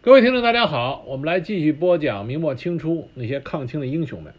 [0.00, 4.32] 各位听众，大家好，我们来继续播讲明末清初那些抗清的英雄们。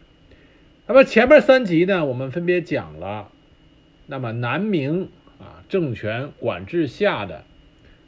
[0.86, 3.30] 那么前面三集呢，我们分别讲了，
[4.06, 7.44] 那么南明啊政权管制下的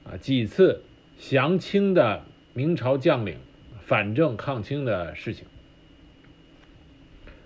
[0.05, 0.81] 啊几次
[1.19, 2.23] 降清的
[2.55, 3.37] 明朝将领
[3.85, 5.45] 反正抗清的事情。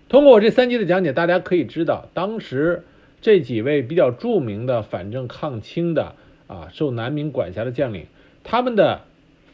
[0.09, 2.85] 通过我这三集的讲解，大家可以知道，当时
[3.21, 6.15] 这几位比较著名的反正抗清的
[6.47, 8.07] 啊受南明管辖的将领，
[8.45, 9.01] 他们的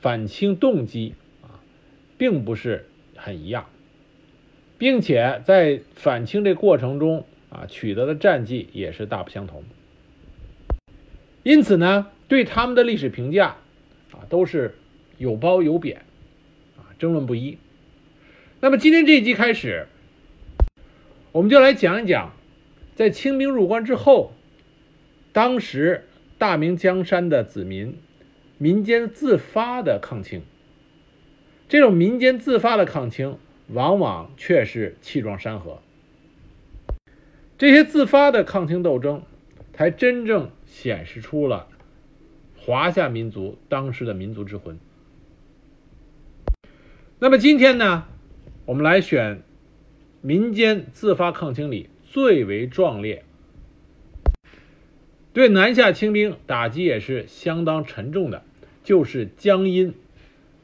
[0.03, 1.62] 反清动机啊，
[2.19, 3.70] 并不是很一样，
[4.77, 9.65] 并且在反清这过程中啊，取得的战绩也是大不相同。
[11.45, 13.56] 因此呢，对他们的历史评价
[14.11, 14.75] 啊，都是
[15.19, 16.03] 有褒有贬
[16.77, 17.56] 啊，争论不一。
[18.61, 19.87] 那么今天这一集开始。
[21.30, 22.34] 我们就来讲一讲，
[22.95, 24.34] 在清兵入关之后，
[25.33, 26.06] 当时
[26.37, 27.97] 大明江山的子民
[28.62, 30.43] 民间自发的抗清。
[31.69, 35.83] 这种民间自发的抗清，往往却是气壮山河。
[37.59, 39.25] 这些自发的抗清斗争，
[39.73, 41.67] 才真正显示出了
[42.56, 44.79] 华夏民族当时的民族之魂。
[47.19, 48.05] 那么今天呢，
[48.67, 49.42] 我们来选。
[50.25, 53.25] 民间自发抗清里最为壮烈，
[55.33, 58.45] 对南下清兵打击也是相当沉重的，
[58.83, 59.94] 就是江阴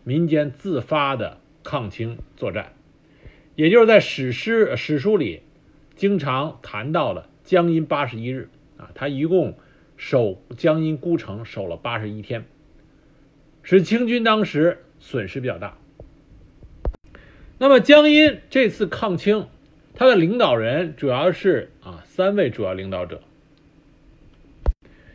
[0.05, 2.72] 民间自发的抗清作战，
[3.55, 5.42] 也就是在史诗史书里
[5.94, 9.56] 经常谈到的江阴八十一日啊，他一共
[9.97, 12.44] 守江阴孤城守了八十一天，
[13.62, 15.77] 使清军当时损失比较大。
[17.58, 19.48] 那么江阴这次抗清，
[19.94, 23.20] 他的领导人主要是啊三位主要领导者，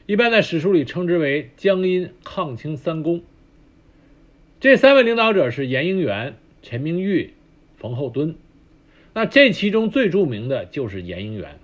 [0.06, 3.24] 一般在史书里称之为江阴抗清三公。
[4.60, 7.34] 这三位领导者是严应元、陈明玉、
[7.78, 8.36] 冯厚敦。
[9.14, 11.58] 那这其中最著名的就是严应元。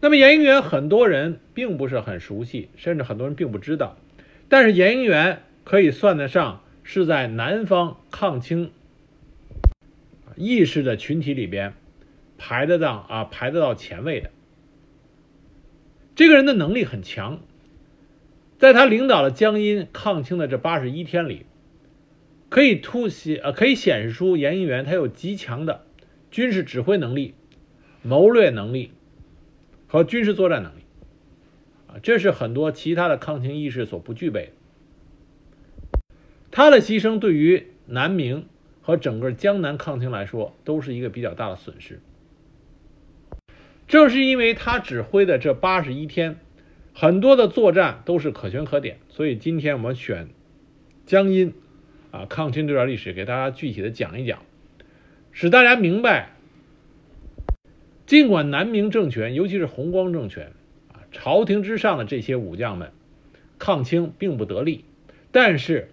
[0.00, 3.96] 那么严应元很多人并不是很熟悉，甚至很多人并不知道，
[4.48, 8.72] 但是严应元可以算得上是在南方抗清。
[10.34, 11.74] 意识的群体里边，
[12.38, 14.32] 排得到啊，排得到前位的。
[16.14, 17.40] 这个人的能力很强，
[18.58, 21.46] 在他领导了江阴抗清的这八十一天里，
[22.48, 25.84] 可以突显呃，可以显示出严应元他有极强的
[26.30, 27.34] 军事指挥能力、
[28.02, 28.92] 谋略能力
[29.86, 30.82] 和军事作战能力，
[32.02, 34.52] 这是很多其他的抗清义士所不具备
[35.90, 35.98] 的。
[36.50, 38.46] 他的牺牲对于南明。
[38.86, 42.00] 和整个江南抗清来说，都是一个比较大的损失。
[43.86, 46.36] 正是因为他指挥的这八十一天，
[46.92, 50.28] 很多的作战都是可圈可点，所以今天我们选
[51.06, 51.54] 江阴
[52.10, 54.42] 啊抗清这段历史，给大家具体的讲一讲，
[55.32, 56.30] 使大家明白，
[58.06, 60.52] 尽管南明政权，尤其是弘光政权
[60.92, 62.92] 啊，朝廷之上的这些武将们
[63.58, 64.84] 抗清并不得力，
[65.32, 65.90] 但是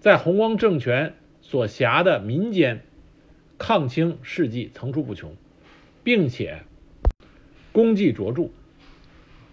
[0.00, 1.14] 在弘光政权。
[1.46, 2.80] 所辖的民间
[3.58, 5.36] 抗清事迹层出不穷，
[6.02, 6.62] 并且
[7.74, 8.48] 功绩卓著，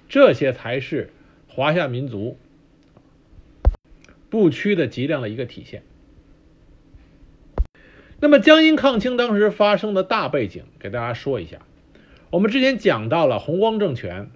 [0.07, 1.09] 这些才是
[1.49, 2.37] 华夏民族
[4.29, 5.83] 不屈的脊梁的一个体现。
[8.21, 11.65] 那么江阴抗清当时发生的大背景，给大家说一下。
[12.29, 14.31] 我们之前讲到了弘光政权，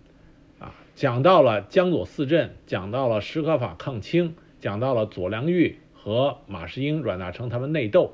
[0.59, 5.77] 啊，讲到了江左四镇，讲到了史可法抗清，讲到了左良玉。
[5.93, 8.13] 和马士英、阮大铖他们内斗。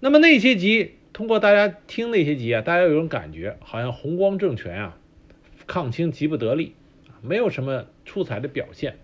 [0.00, 4.98] 那么那些集，通过大家听那些集啊，大家有种感觉，好像弘光政权啊，
[5.66, 6.74] 抗清极不得力，
[7.22, 8.98] 没有什么出彩的表现。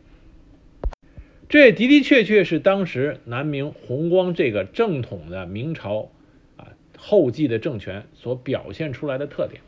[1.48, 6.10] 这也的的确确是当时南明弘光这个正统的明朝
[6.58, 6.68] 啊
[6.98, 9.62] 后继的政权所表现出来的特点。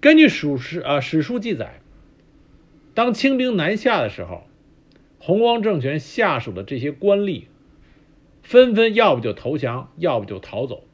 [0.00, 1.80] 根据史实啊史书记载，
[2.94, 4.44] 当清兵南下的时候。
[5.18, 7.44] 弘光政权下属的这些官吏，
[8.44, 10.84] 纷纷要不就投降，要不就逃走，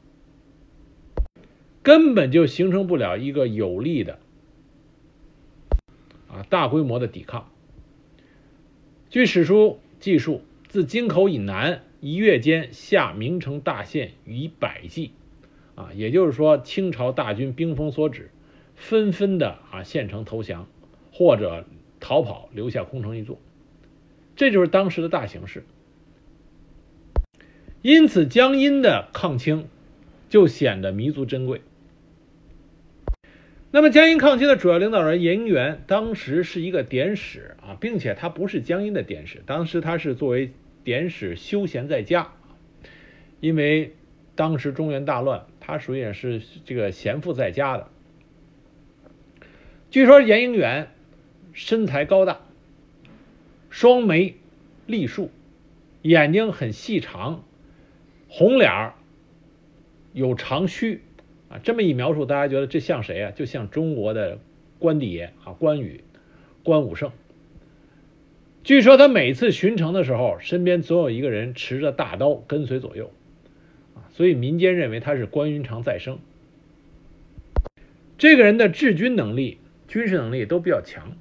[1.83, 4.19] 根本就形成不了一个有力的
[6.29, 7.51] 啊大规模的抵抗。
[9.09, 15.11] 据史书记述，自京口以南一月间，下名城大县逾百计，
[15.75, 18.31] 啊，也就是说，清朝大军兵锋所指，
[18.75, 20.67] 纷纷的啊县城投降，
[21.11, 21.65] 或者
[21.99, 23.37] 逃跑，留下空城一座。
[24.37, 25.65] 这就是当时的大形势，
[27.81, 29.67] 因此江阴的抗清
[30.29, 31.61] 就显得弥足珍贵。
[33.71, 40.51] 那么江阴抗清的主要领导人严应元，当时是一个典史啊，并且他不是江阴的典史，当时他是作为
[40.83, 42.33] 典史休闲在家，
[43.39, 43.95] 因为
[44.35, 47.87] 当时中原大乱，他属于也是这个闲赋在家的。
[49.89, 50.91] 据说严应元
[51.53, 52.41] 身材高大，
[53.69, 54.35] 双眉
[54.85, 55.31] 立竖，
[56.01, 57.45] 眼睛很细长，
[58.33, 58.93] 红脸儿，
[60.13, 61.01] 有长须。
[61.49, 63.31] 啊，这么一描述，大家觉得这像谁啊？
[63.31, 64.39] 就像中国的
[64.79, 66.01] 关帝爷啊，关羽，
[66.63, 67.11] 关武圣。
[68.63, 73.11] 据说他每次巡城的时候，身边总有一个人持着大刀跟随左右，
[73.95, 76.19] 啊，所以民间认为他是关云长再生。
[78.17, 79.57] 这个人的治军能力、
[79.89, 81.17] 军事能力都比较强，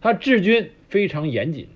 [0.00, 1.66] 他治军非常严谨，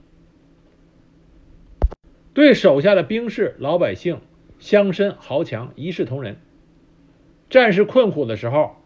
[2.33, 4.21] 对手下的兵士、老百姓、
[4.65, 6.39] 乡绅、豪强一视同仁。
[7.51, 8.77] 战士困苦的时候，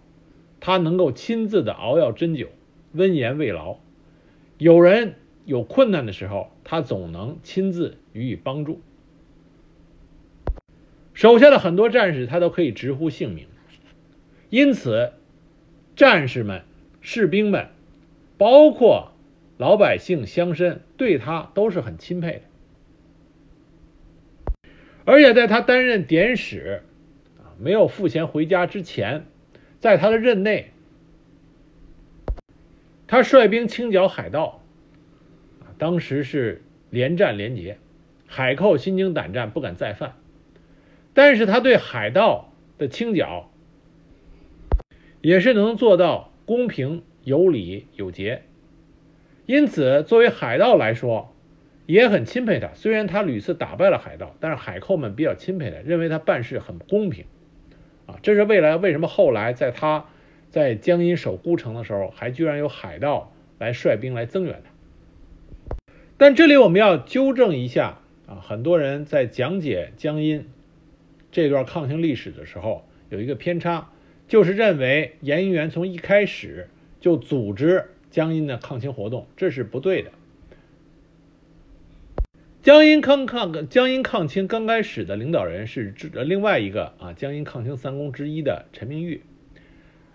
[0.58, 2.48] 他能够亲自的熬药针灸，
[2.94, 3.78] 温言慰劳；
[4.58, 5.14] 有人
[5.44, 8.80] 有困难的时候，他总能亲自予以帮助。
[11.14, 13.46] 手下的很多战士，他都可以直呼姓名，
[14.50, 15.12] 因此，
[15.94, 16.64] 战士们、
[17.00, 17.68] 士兵们，
[18.36, 19.12] 包括
[19.56, 22.42] 老百姓、乡绅，对他都是很钦佩的。
[25.08, 26.82] 而且在他担任典史。
[27.38, 29.24] 啊没有赋闲回家之前，
[29.80, 30.70] 在他的任内，
[33.06, 34.62] 他率兵清剿海盗，
[35.60, 37.78] 啊当时是连战连捷，
[38.26, 40.14] 海寇心惊胆战，不敢再犯。
[41.14, 43.50] 但是他对海盗的清剿，
[45.22, 48.42] 也是能做到公平、有理、有节。
[49.46, 51.34] 因此，作为海盗来说，
[51.88, 52.68] 也很钦佩他。
[52.74, 57.24] 虽然他屡次打败了海盗，但是海寇们比较钦佩他，认为他办事很公平。
[58.04, 60.04] 啊，这是未来为什么后来在他
[60.50, 65.76] 在江阴守孤城的时候，还居然有海盗来率兵来增援他。
[66.18, 70.46] 但这里我们要纠正一下啊，很多人在讲解江阴
[71.32, 73.88] 这段抗清历史的时候有一个偏差，
[74.26, 76.68] 就是认为严应元从一开始
[77.00, 80.10] 就组织江阴的抗清活动，这是不对的。
[82.68, 85.94] 江阴抗抗江阴抗清刚开始的领导人是
[86.26, 89.22] 另外一个啊江阴抗清三公之一的陈明玉。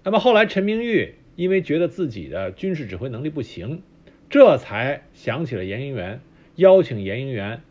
[0.04, 3.82] 那么后来陈明玉因为觉得自己的军事指挥能力不行，
[4.30, 6.22] 这才想起了严应元，
[6.56, 7.64] 邀请严应元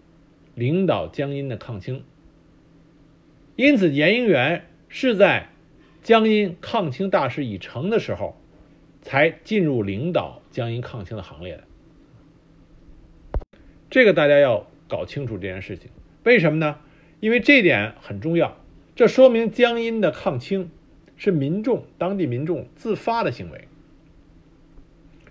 [0.56, 2.02] 领导江阴的抗清。
[3.55, 5.50] 因此，严应元是在
[6.02, 8.37] 江阴抗清大事已成的时候，
[9.00, 11.62] 才进入领导江阴抗清的行列的。
[13.88, 14.67] 这个大家要。
[14.93, 15.89] 搞清楚这件事情，
[16.23, 16.77] 为什么呢？
[17.21, 18.59] 因为这点很重要，
[18.94, 20.71] 这说明江阴的抗清
[21.17, 23.69] 是民众、当地民众自发的行为，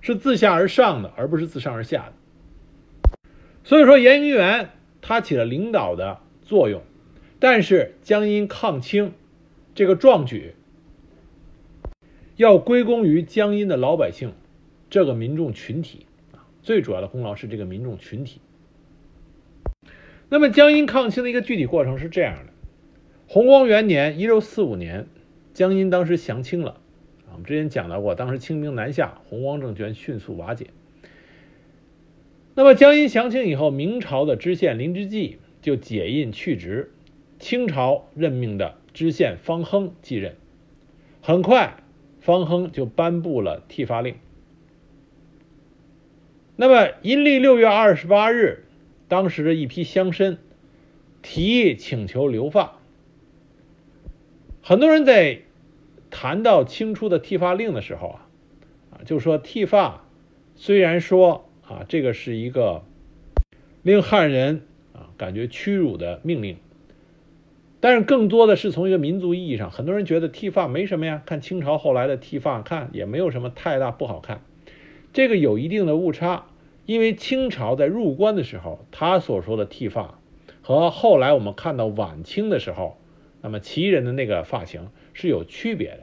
[0.01, 3.21] 是自下而上的，而不是自上而下的。
[3.63, 6.81] 所以说，严应元他起了领导的作用，
[7.37, 9.13] 但是江阴抗清
[9.75, 10.55] 这个壮举
[12.35, 14.33] 要归功于江阴的老百姓
[14.89, 16.07] 这个民众群体，
[16.63, 18.41] 最主要的功劳是这个民众群体。
[20.33, 22.53] 那么江阴抗清的一个具体过程是这样的：
[23.27, 25.07] 洪光元年（一六四五年），
[25.53, 26.79] 江阴当时降清了。
[27.33, 30.67] 我们之前讲到过，当时清兵南下，洪光政权迅速瓦解。
[32.55, 36.91] 那么江阴降清以后，明朝的知县林之纪就解印去职，
[37.37, 40.35] 清朝任命的知县方亨继任。
[41.21, 41.75] 很快，
[42.21, 44.15] 方亨就颁布了剃发令。
[46.55, 48.63] 那么阴历六月二十八日。
[49.11, 50.37] 当时的一批乡绅
[51.21, 52.77] 提议请求留发，
[54.63, 55.41] 很多人在
[56.09, 58.27] 谈到清初的剃发令的时候啊，
[58.91, 60.05] 啊，就说剃发
[60.55, 62.85] 虽然说啊，这个是一个
[63.83, 64.61] 令汉人
[64.93, 66.55] 啊感觉屈辱的命令，
[67.81, 74.41] 但是更多的是从一个民族意义上，很多人觉得剃发没什么呀，看清朝后来的剃发，看也没有什么太大不好看，
[75.11, 76.45] 这个有一定的误差。
[76.91, 80.19] 因为清朝在入关的时候，他所说的剃发，
[80.61, 82.97] 和后来我们看到晚清的时候，
[83.41, 85.99] 那么旗人的那个发型是有区别的。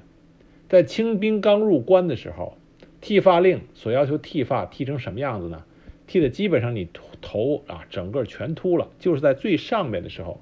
[0.67, 2.57] 在清兵刚入关的时候，
[3.03, 5.67] 剃发令所要求剃发剃成什么样子呢？
[6.07, 6.89] 剃的基本上你
[7.21, 10.41] 头啊整个全秃了，就是在最上面的时候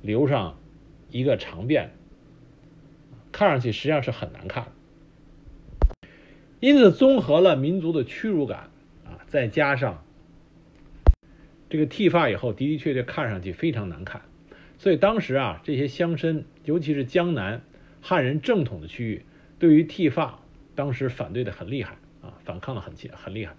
[0.00, 0.56] 留上
[1.10, 1.88] 一个长辫，
[3.30, 4.68] 看上去实际上是很难看。
[6.60, 8.70] 因此，综合了民族的屈辱感。
[9.32, 10.04] 再加上
[11.70, 14.20] 这个剃发以后的的确确看上去非常难看，
[14.76, 17.62] 所以当时啊，这些乡绅，尤其是江南
[18.02, 19.24] 汉人正统的区域，
[19.58, 20.38] 对于剃发
[20.74, 23.54] 当时反对的很厉害啊，反抗的很很厉害。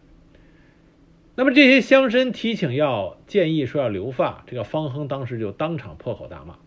[1.34, 6.60] 那么这些乡绅提请要建议说要留发，这个方亨当时就当场破口大骂。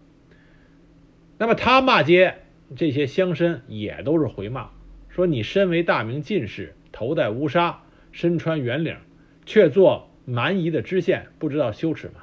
[1.39, 2.39] 那么他骂街，
[2.75, 4.71] 这些乡绅也都是回骂，
[5.09, 7.85] 说你身为大明进士，头戴乌纱，
[8.17, 8.97] 身穿圆领，
[9.45, 12.23] 却做蛮夷的知县，不知道羞耻吗？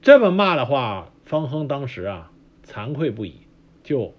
[0.00, 2.32] 这么骂的话，方亨当时啊
[2.66, 3.34] 惭愧不已，
[3.82, 4.14] 就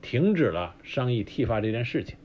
[0.00, 2.16] 停止了商议剃发这件事情。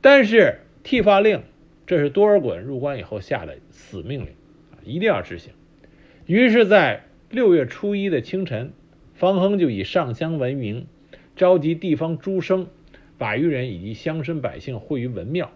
[0.00, 1.44] 但是剃发令。
[1.86, 4.28] 这是多尔衮入关以后下的死命令，
[4.72, 5.52] 啊，一定要执行。
[6.24, 8.72] 于是，在六月初一的清晨，
[9.12, 10.86] 方亨就以上香闻名，
[11.36, 12.68] 召集地方诸生、
[13.18, 15.52] 百余人以及乡绅百姓会于文庙。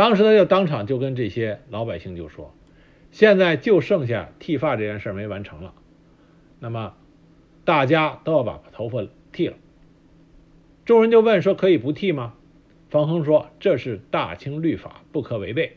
[0.00, 2.54] 当时他就当场就跟这些老百姓就说
[3.12, 5.74] ：“现在就剩下剃发这件事没完成了，
[6.58, 6.94] 那么
[7.66, 9.58] 大家都要把头发剃了。”
[10.86, 12.32] 众人就问说：“可以不剃吗？”
[12.88, 15.76] 方亨说：“这是大清律法，不可违背。”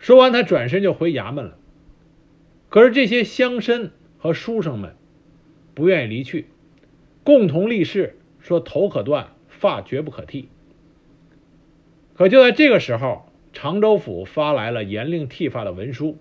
[0.00, 1.58] 说完，他转身就回衙门了。
[2.70, 4.96] 可是这些乡绅和书生们
[5.74, 6.46] 不愿意离去，
[7.22, 10.48] 共同立誓说：“头可断，发绝不可剃。”
[12.14, 16.16] 可就在这个时候，常州府发来了严令剃发的文书，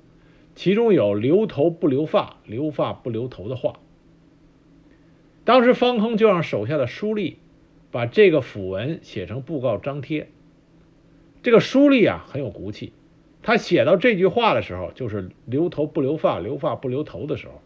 [0.55, 3.79] 其中有“留头不留发，留发不留头”的话。
[5.43, 7.35] 当时方亨就让手下的书吏。
[7.91, 10.27] 把这个符文写成布告张贴。
[11.43, 12.91] 这个书吏啊很有骨气，
[13.43, 17.61] 他写到这句话的时候，就是留头不留发，留发不留头的时候，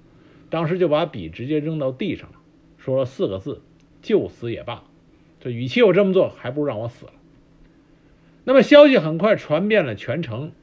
[0.49, 2.35] 当时就把笔直接扔到地上了，
[2.77, 3.61] 说了四个字
[4.03, 4.83] ：“就死也罢。”
[5.39, 7.13] 这与其我这么做，还不如让我死了。
[8.47, 10.53] 那么消息很快传遍了全城，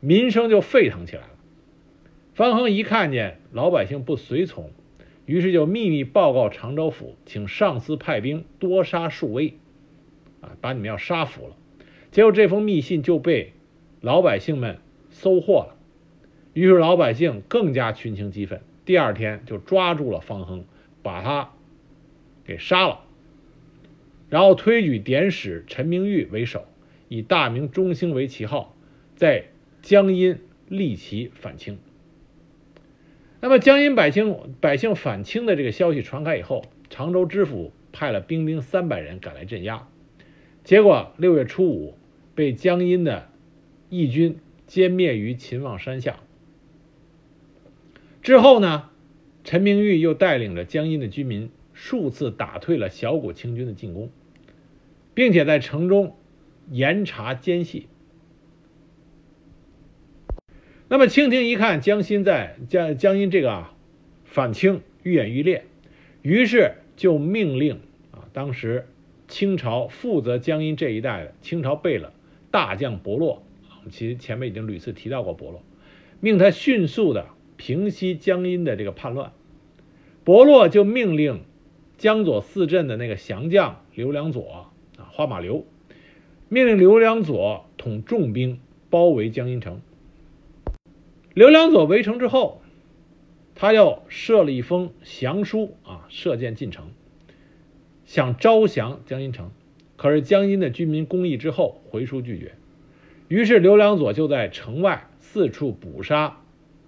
[0.00, 1.28] 民生就沸腾起来了。
[2.34, 4.72] 方亨一看见老百姓不随从。
[5.26, 9.54] 于是就秘密报告常州府，请上司派兵多杀数威，
[10.40, 11.54] 啊，把你们要杀服了。
[12.10, 13.52] 结果这封密信就被
[14.00, 14.78] 老百姓们
[15.10, 15.76] 收获了，
[16.52, 18.60] 于是老百姓更加群情激愤。
[18.84, 20.64] 第二天就抓住了方亨，
[21.04, 21.52] 把他
[22.44, 23.02] 给杀了，
[24.28, 26.66] 然后推举典史陈明玉为首，
[27.08, 28.76] 以大明中兴为旗号，
[29.14, 29.46] 在
[29.82, 31.78] 江阴立旗反清。
[33.40, 39.86] 那么江阴百姓百姓反清的这个消息传开以后，常州知府派了兵丁三百人赶来镇压，
[40.64, 41.96] 结果六月初五
[42.34, 43.28] 被江阴的
[43.88, 46.18] 义军歼灭于秦望山下。
[48.22, 48.90] 之后呢，
[49.44, 54.10] 陈明玉又带领着江阴的居民数次打退了小股清军的进攻，
[55.12, 56.16] 并且在城中
[56.70, 57.86] 严查奸细。
[60.88, 63.74] 那么清廷一看江心在江江阴这个啊
[64.24, 65.66] 反清愈演愈烈，
[66.22, 67.80] 于是就命令
[68.10, 68.88] 啊当时
[69.28, 72.10] 清朝负责江阴这一带的清朝贝勒
[72.50, 75.62] 大将伯洛啊，其实前面已经屡次提到过伯洛，
[76.20, 77.26] 命他迅速的
[77.58, 79.32] 平息江阴的这个叛乱。
[80.24, 81.42] 伯洛就命令
[81.98, 85.64] 江左四镇的那个降将刘良佐啊花马刘，
[86.48, 88.60] 命令刘良佐统重兵
[88.90, 89.80] 包围江阴城。
[91.32, 92.60] 刘良佐围城之后，
[93.54, 96.90] 他又设了一封降书啊，射箭进城，
[98.04, 99.50] 想招降江阴城。
[99.96, 102.54] 可是江阴的军民攻议之后，回书拒绝。
[103.28, 106.38] 于是刘良佐就在城外四处捕杀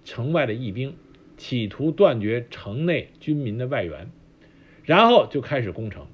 [0.05, 0.95] 城外的义兵，
[1.39, 4.11] 企图断绝城内军民的外援，
[4.89, 6.07] 然后就开始攻城。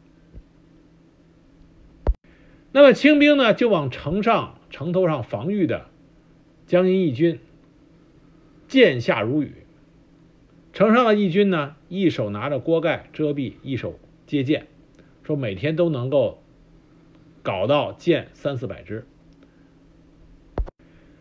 [2.73, 5.87] 那么清兵呢，就往城上城头上防御的
[6.67, 7.39] 江阴义军。
[8.67, 9.53] 剑下如雨，
[10.73, 14.67] 城上的义军呢，一手拿着锅盖遮蔽，一手接箭，
[15.23, 16.43] 说每天都能够
[17.45, 19.07] 搞到箭三四百支。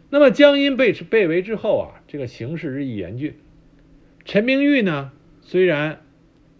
[0.10, 3.38] 那么江阴被被围之后啊，这个形势日益严峻。
[4.26, 6.02] 陈明玉呢，虽然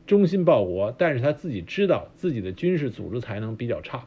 [0.06, 4.06] 忠心报国，但是他自己知道自己的军事组织才能比较差，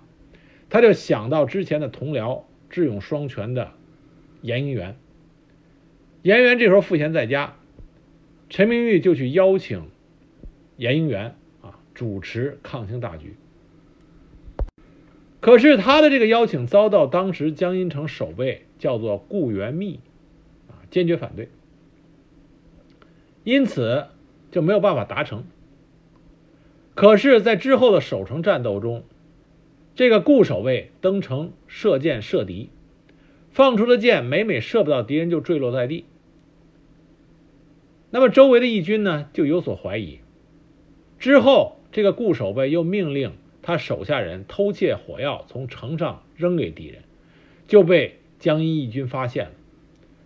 [0.69, 3.73] 他就想到之前的同僚智勇双全的
[4.43, 4.97] 严应元。
[6.23, 7.57] 严元这时候赋闲在家，
[8.51, 9.89] 陈明玉就去邀请
[10.77, 13.35] 严应元啊主持抗清大局。
[15.41, 20.01] 可是他的这个邀请遭到当时江阴城守备叫做顾元密
[20.69, 21.49] 啊坚决反对，
[23.45, 24.09] 因此
[24.51, 25.45] 就没有办法达成。
[26.97, 29.05] 可是，在之后的守城战斗中，
[29.95, 32.71] 这个顾守卫登城射箭射敌，
[33.51, 36.07] 放出的箭每每射不到敌人就坠落在地。
[38.09, 40.21] 那么周围的义军呢，就有所怀疑，
[41.19, 47.03] 之后，这个固守卫又命令他手下人偷窃火药，从城上扔给敌人，
[47.69, 49.51] 就被江阴义军发现了。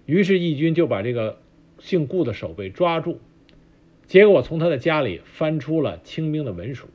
[0.06, 1.40] 于是义军就把这个
[1.80, 3.18] 姓顾的守备抓住，
[4.10, 6.88] 结果从他的家里翻出了清兵的文书，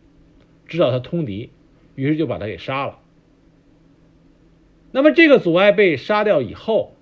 [0.67, 1.49] 知道他通敌，
[1.95, 2.99] 于是就把他给杀了。
[4.91, 6.93] 那么这个阻碍被杀掉以后，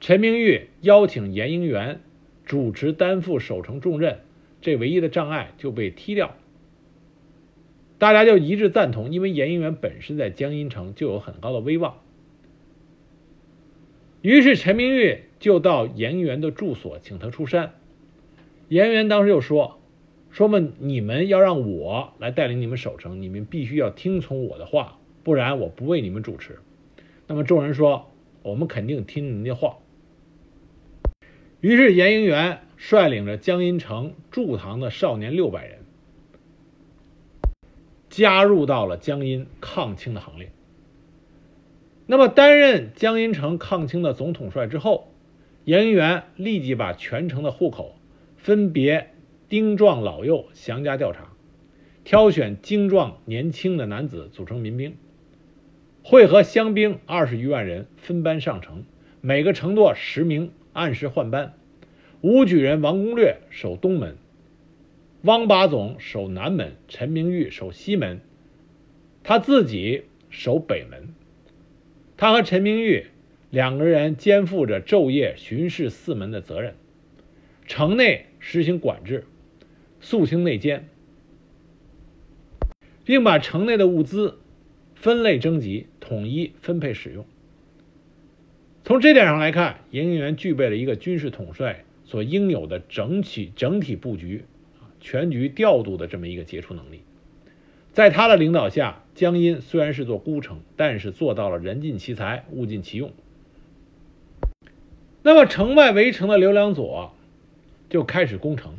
[0.00, 2.02] 陈明玉邀请严应元
[2.44, 4.18] 主持担负守城重任，
[4.60, 6.36] 这唯一的障碍就被踢掉。
[7.96, 12.02] 大家就一致赞同，因为严应元本身在江阴城就有很高的威望。
[14.20, 17.72] 于是陈明玉就到严应元的住所请他出山。
[18.72, 19.78] 严元当时就说
[20.32, 26.58] ：“说嘛，你们要让我来带领你们守城，你们必须要听从我的话，不然我不为你们主持。”
[27.28, 28.10] 那么众人说
[28.42, 29.76] ：“我们肯定听您的话。”
[31.60, 35.80] 于是严应元率领着江阴城驻唐的少年六百人，
[38.08, 40.50] 加入到了江阴抗清的行列。
[42.06, 45.12] 那么担任江阴城抗清的总统帅之后，
[45.66, 47.96] 严应元立即把全城的户口
[48.42, 49.10] 分别
[49.48, 51.28] 丁壮老幼详加调查，
[52.02, 54.96] 挑选精壮年轻的男子组成民兵。
[56.02, 58.82] 会合乡兵二十余万人，分班上城，
[59.20, 61.54] 每个城垛十名，按时换班。
[62.20, 64.16] 武举人王攻略守东门，
[65.22, 68.20] 汪八总守南门，陈明玉守西门，
[69.22, 71.14] 他自己守北门。
[72.16, 73.06] 他和陈明玉
[73.50, 76.74] 两个人肩负着昼夜巡视四门的责任。
[77.64, 79.24] 城内实行管制，
[80.02, 80.90] 肃清内奸，
[83.06, 84.38] 并把城内的物资。
[84.94, 87.24] 分类征集，统一分配使用。
[88.84, 94.44] 从这点上来看，严应元具备了一个军事统帅所应有的整体整体布局、
[95.00, 97.02] 全局调度的这么一个杰出能力。
[97.92, 103.10] 在他的领导下，江阴虽然是座孤城，但是做到了人尽其才，物尽其用。
[105.24, 107.12] 那么，城外围城的刘良佐
[107.92, 108.78] 就开始攻城。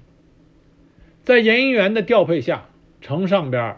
[1.23, 2.67] 在严应元的调配下，
[2.99, 3.77] 城上边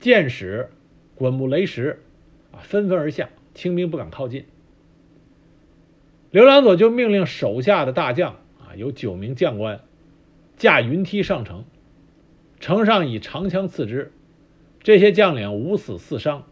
[0.00, 0.68] 箭矢。
[1.14, 2.02] 滚木雷石，
[2.50, 4.46] 啊，纷纷而下，清兵不敢靠近。
[6.32, 9.80] 刘良佐就命令手下的大将，啊，有九名将官，
[10.56, 11.64] 架云梯上城，
[12.58, 14.10] 城上以长枪刺之，
[14.82, 16.48] 这些将领五死四伤。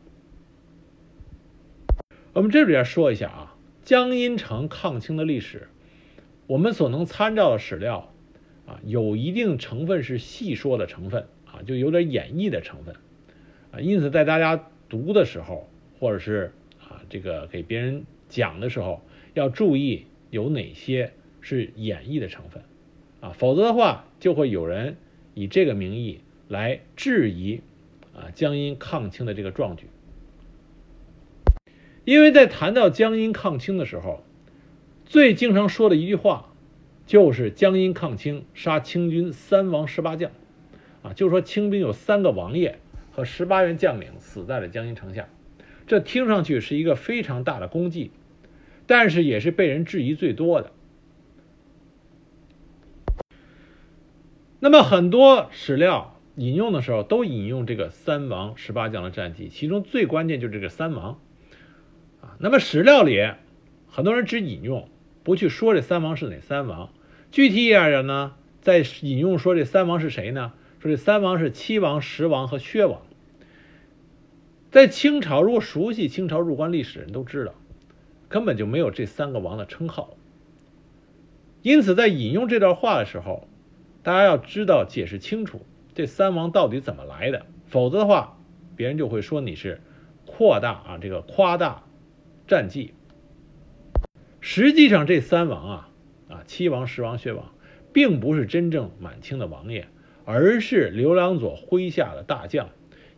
[2.35, 5.67] 我们这里要说一下啊，江阴城抗清的历史，
[6.47, 8.12] 我们所能参照的史料，
[8.85, 12.95] 有一定成分是戏说的成分，啊，就有点演绎的成分。
[13.73, 19.03] 啊，因此在大家读的时候，或者是啊这个给别人讲的时候，
[19.35, 22.63] 要注意有哪些是演绎的成分，
[23.21, 24.97] 啊，否则的话就会有人
[25.35, 27.61] 以这个名义来质疑
[28.15, 29.87] 啊江阴抗清的这个壮举。
[32.05, 34.25] 因为在谈到江阴抗清的时候，
[35.07, 36.52] 最经常说的一句话
[37.07, 40.31] 就是江阴抗清杀清军三王十八将，
[41.03, 42.79] 啊，就说清兵有三个王爷。
[43.15, 45.29] 和十八员将领死在了江阴城下，
[45.87, 48.11] 这听上去是一个非常大的功绩，
[48.87, 50.73] 但是也是被人质疑最多的。
[54.61, 61.21] 那么很多史料引用的时候都引用这个三王十八将的战绩，其中最关键就是这个三王
[62.23, 62.39] 啊。
[62.39, 63.31] 那么史料里
[63.89, 64.89] 很多人只引用，
[65.25, 66.91] 不去说这三王是哪三王。
[67.31, 70.53] 具体一点呢，在引用说这三王是谁呢？
[70.81, 73.03] 说这三王是七王、十王和薛王。
[74.71, 77.55] 在清朝，如果熟悉清朝入关历史人都知道，
[78.29, 80.17] 根本就没有这三个王的称号。
[81.63, 83.47] 因此，在引用这段话的时候，
[84.03, 88.39] 大家要知道解释清楚这三王到底怎么来的，否则的话，
[88.75, 89.81] 别人就会说你是
[90.27, 91.85] 扩大啊，这个夸大
[92.47, 92.95] 战绩。
[94.43, 95.89] 实际上，这三王啊，
[96.29, 97.55] 啊七王、十王、薛王，
[97.95, 99.89] 并不是真正满清的王爷。
[100.25, 102.69] 而是刘良佐麾下的大将，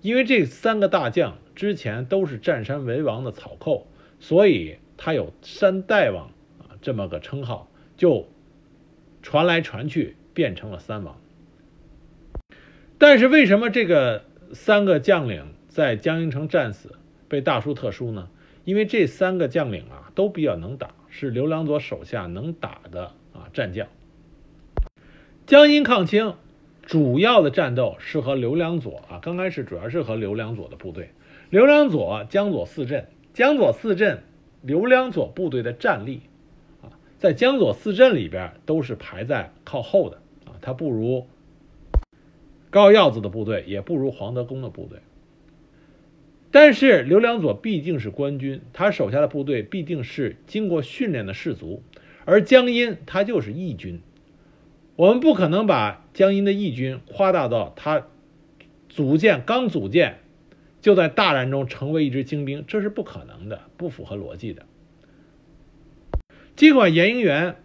[0.00, 3.86] 因为这三个大将之前都是占山为王的草寇，
[4.20, 8.26] 所以他有山大王啊这么个称号，就
[9.22, 11.20] 传来传去变成了三王。
[12.96, 16.96] 但是为什么这个三个将领在江阴城战死
[17.28, 18.30] 被大书特书呢？
[18.64, 23.86] 因为这三个将领啊都比较能打，是刘良佐手下能打的啊战将。
[25.46, 26.34] 江阴抗清。
[26.86, 31.12] 主要的战斗是和刘良佐啊，刚开始主要是和刘良佐的部队。
[31.48, 34.22] 刘良佐江左四镇，江左四镇，
[34.60, 36.20] 刘良佐部队的战力
[36.82, 41.26] 啊，在江左四镇里边都是排在靠后的啊，他不如
[42.68, 44.98] 高耀子的部队也不如黄德功的部队。
[46.54, 51.82] 但是刘良佐毕竟是官军，他手下的部队必定是经过训练的士卒，
[52.24, 54.00] 而江阴他就是义军，
[54.94, 58.06] 我们不可能把江阴的义军夸大到他
[58.88, 60.20] 组建刚组建
[60.80, 64.64] 就在大战中成为一支精兵，这是不可能的，不符合逻辑的。
[66.54, 67.56] 尽管严应元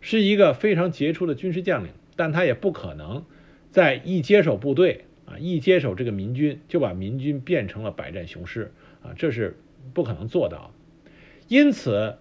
[0.00, 3.24] 是一个非常杰出的军事将领，但他也不可能
[3.72, 5.06] 在一接手部队。
[5.28, 5.38] 啊！
[5.38, 9.12] 一接手这个民军，就把民军变成了百战雄师啊！
[9.16, 9.58] 这是
[9.92, 10.72] 不可能做到。
[11.48, 12.16] 因此，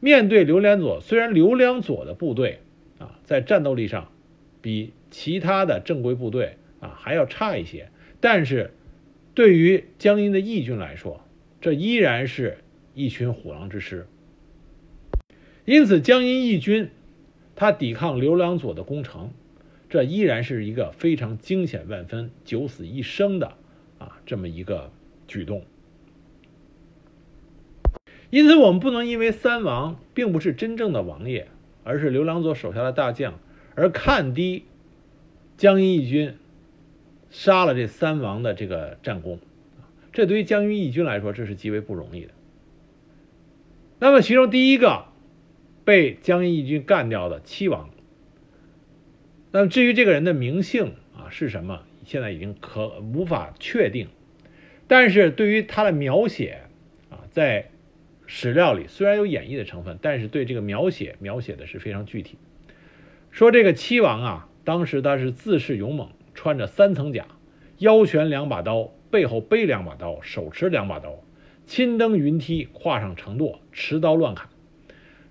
[0.00, 2.60] 面对刘良佐，虽然刘良佐的部队
[2.98, 4.10] 啊在战斗力上
[4.60, 7.90] 比其他的正规部队啊还要差一些，
[8.20, 8.72] 但是
[9.34, 11.24] 对于江阴的义军来说，
[11.60, 12.58] 这依然是
[12.94, 14.06] 一群虎狼之师。
[15.64, 16.90] 因此，江阴义军
[17.54, 19.30] 他抵抗刘良佐的攻城。
[19.88, 23.54] 这依然是一个非常惊险万分、九死一生的
[23.98, 24.90] 啊这么一个
[25.26, 25.64] 举动。
[28.30, 31.48] 因此，我们不能因为三王并不是真正的王爷，
[31.84, 33.40] 而是刘良佐手下的大将，
[33.74, 34.64] 而看低
[35.56, 36.36] 江阴义军
[37.30, 39.38] 杀了这三王的这个战功。
[40.12, 42.32] 这对于江阴义军来说，这是极为不容易的。
[44.00, 45.06] 那么，其中第一个
[45.84, 47.88] 被江阴义军干掉的七王。
[49.50, 54.08] 那么至于这个人的名姓啊是什么，现在已经可无法确定。
[54.86, 56.60] 但是对于他的描写
[57.10, 57.70] 啊，在
[58.26, 62.36] 史料里虽然有演绎的成分，但是对这个描写描写的是非常具体。
[63.30, 67.26] 说这个七王啊，当时他是自恃勇猛，穿着三层甲，
[67.78, 71.22] 腰悬两把刀，背后背两把刀，手持两把刀，
[71.66, 74.48] 亲登云梯，跨上城垛，持刀乱砍。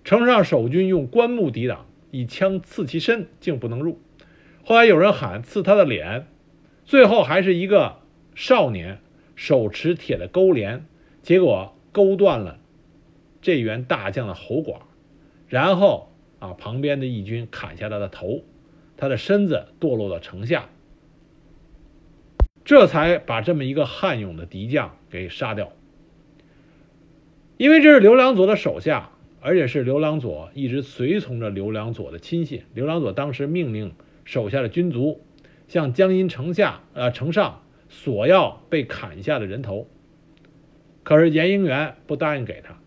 [0.04, 4.00] 城上守军用棺木抵挡，以枪刺其身，竟不能入。
[4.68, 6.28] 后来有人喊刺他的脸，
[6.84, 8.00] 最后还是一个
[8.36, 9.00] 少年
[9.34, 10.86] 手持铁的钩镰，
[11.24, 12.60] 结果钩断了
[13.42, 14.82] 这员大将的喉管，
[15.48, 18.44] 然后啊旁边的义军砍下他的头，
[18.98, 20.68] 他的身子堕落到城下，
[22.66, 25.72] 这才把这么一个悍勇的敌将给杀掉。
[27.56, 33.94] 因为这是刘良佐的手下，而且是刘良佐一直随从着刘良佐的亲信，刘良佐当时命令。
[34.28, 35.22] 手下的军卒
[35.70, 39.88] 向江阴城下、呃城上索要被砍下的人头，
[41.04, 42.78] 可是严应元不答应给他。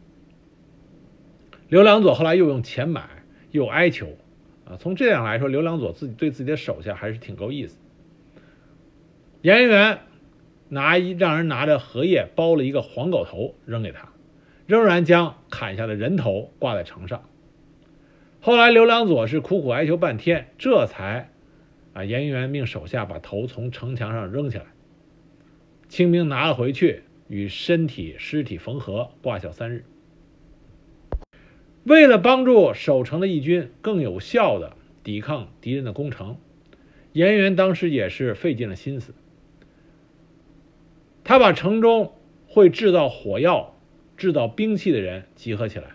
[1.70, 3.08] 刘良佐后来又用钱买，
[3.52, 4.18] 又哀求，
[4.66, 7.78] 啊，从这样来说，刘良佐自己对自己的手下还是挺够意思。
[9.40, 10.00] 严应元
[10.68, 14.10] 拿一让人拿着荷叶包了一个黄狗头扔给他，
[14.66, 17.29] 仍然将砍下的人头挂在城上。
[18.42, 21.30] 后来刘良佐是苦苦哀求半天，这才，
[21.92, 24.66] 啊，严元命手下把头从城墙上扔下来。
[25.90, 29.84] 清兵拿了回去，与身体尸体缝合，挂孝三日。
[31.84, 34.74] 为了帮助守城的义军更有效的
[35.04, 36.38] 抵抗敌人的攻城，
[37.12, 39.12] 严元当时也是费尽了心思。
[41.24, 42.14] 他把城中
[42.46, 43.76] 会制造火药、
[44.16, 45.90] 制造兵器的人集合起来，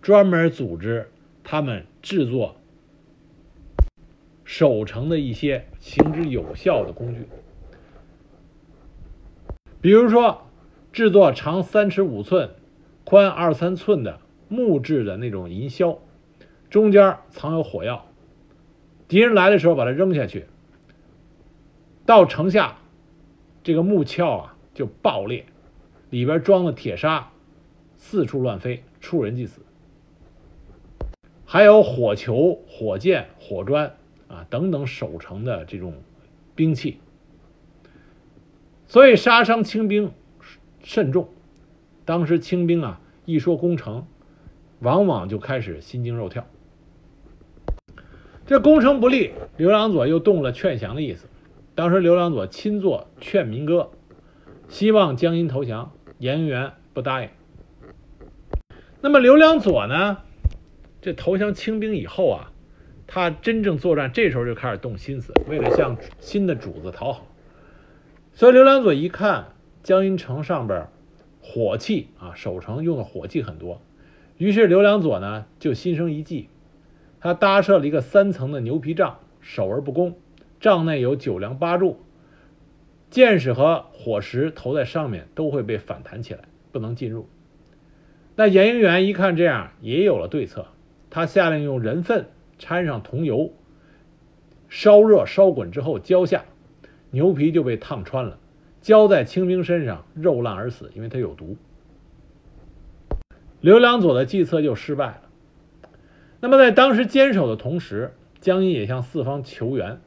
[0.00, 1.08] 专门组织。
[1.50, 2.56] 他们制作
[4.44, 7.26] 守城的一些行之有效的工具，
[9.80, 10.42] 比如说
[10.92, 12.50] 制作长三尺五寸、
[13.02, 16.00] 宽二三寸的木质的那种银箫，
[16.68, 18.04] 中间藏有火药，
[19.08, 20.44] 敌人来的时候把它扔下去，
[22.04, 22.76] 到城下，
[23.62, 25.46] 这个木鞘啊就爆裂，
[26.10, 27.30] 里边装的铁砂
[27.96, 29.62] 四处乱飞，触人即死。
[31.50, 33.96] 还有火球、火箭、火砖
[34.28, 35.94] 啊等等守城的这种
[36.54, 36.98] 兵器，
[38.86, 40.12] 所以杀伤清兵
[40.84, 41.30] 甚重。
[42.04, 44.06] 当时清兵啊一说攻城，
[44.80, 46.46] 往往就开始心惊肉跳。
[48.44, 51.28] 这攻城不利，刘良佐又动了劝降的意思。
[51.74, 53.90] 当时刘良佐亲作劝民歌，
[54.68, 57.30] 希望江阴投降，严元不答应。
[59.00, 60.18] 那么刘良佐呢？
[61.00, 62.52] 这投降清兵以后啊，
[63.06, 67.26] 他真正作战，这时候就开始动心思，为了向新的主子讨好。
[68.32, 70.88] 所以刘良佐一看江阴城上边
[71.40, 73.80] 火器啊，守城用的火器很多，
[74.36, 76.48] 于是刘良佐呢就心生一计，
[77.20, 80.16] 他搭设了一个三层的牛皮帐，守而不攻，
[80.60, 82.00] 帐内有九梁八柱，
[83.08, 87.28] 箭矢和火石投在上面都会被反弹起来，不能进入。
[88.36, 90.66] 那严应元一看这样，也有了对策。
[91.10, 92.26] 他下令用人粪
[92.58, 93.52] 掺上桐油，
[94.68, 96.44] 烧热烧滚之后浇下，
[97.10, 98.38] 牛皮就被烫穿了，
[98.80, 101.56] 浇在清兵身上，肉烂而死，因为它有毒。
[103.60, 105.22] 刘良佐的计策就失败了。
[106.40, 110.00] 那么在当时坚守的同时，江阴也向四方求援。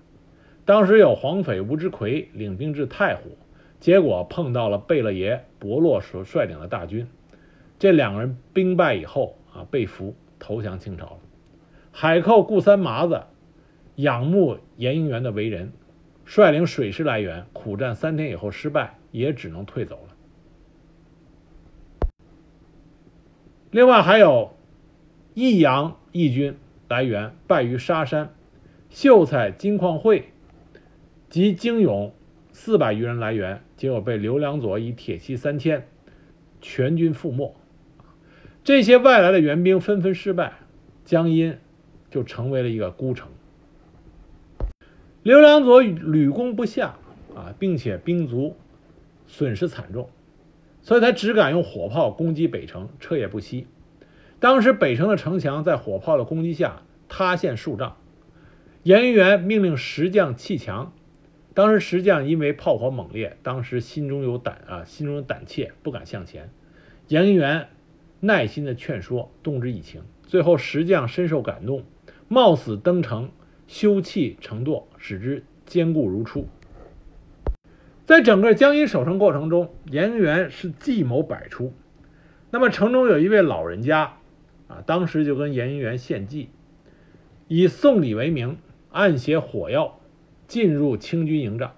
[0.64, 3.36] 当时有黄匪吴之奎领兵至太湖，
[3.80, 7.08] 结果碰到了贝勒爷伯洛所率领的大军，
[7.80, 11.20] 这两个人兵败以后啊，被俘投降清朝了。
[11.92, 13.26] 海寇顾三麻子
[13.96, 15.72] 仰慕严应元的为人，
[16.26, 20.16] 率领水师来援，苦战三天以后失败，也只能退走了。
[23.70, 24.54] 另外还有
[25.36, 26.58] 益阳义军
[26.90, 28.30] 来援，败于沙山；
[28.90, 30.34] 秀才金矿会
[31.30, 32.14] 及精勇
[32.52, 35.88] 四百余人来援，结果被刘良佐以铁骑三千
[36.60, 37.56] 全军覆没。
[38.64, 40.54] 这些外来的援兵纷纷失败，
[41.04, 41.58] 江阴
[42.10, 43.30] 就成为了一个孤城。
[45.24, 46.96] 刘良佐屡攻不下
[47.36, 48.56] 啊，并且兵卒
[49.28, 50.10] 损失惨重。
[50.84, 53.68] 所以他只敢用火炮攻击北城，彻夜不息。
[54.40, 57.98] 当时北城的城墙在火炮的攻击下塌陷数丈。
[58.84, 60.94] 严应元命令石匠砌墙，
[61.54, 66.50] 当时石匠因为炮火猛烈，当时心中有胆啊，心中有胆怯，不敢向前。
[67.08, 67.68] 严应元
[68.22, 71.84] 耐心的劝说，动之以情，最后石匠深受感动，
[72.28, 73.32] 冒死登城
[73.68, 76.48] 修砌城垛，使之坚固如初。
[78.06, 81.74] 在整个江阴守城过程中，严元是计谋百出。
[82.52, 84.18] 那么城中有一位老人家，
[84.68, 86.50] 啊，当时就跟严元献计，
[87.48, 88.58] 以送礼为名，
[88.92, 90.00] 暗携火药
[90.48, 91.74] 进入清军营帐。